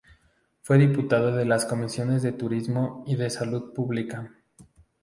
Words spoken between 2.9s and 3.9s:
y de Salud